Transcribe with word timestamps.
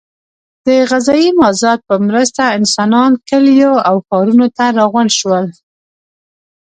د 0.65 0.67
غذایي 0.91 1.29
مازاد 1.41 1.79
په 1.87 1.95
مرسته 2.07 2.43
انسانان 2.59 3.11
کلیو 3.29 3.73
او 3.87 3.95
ښارونو 4.07 4.47
ته 4.57 4.65
راغونډ 4.77 5.11
شول. 5.19 5.45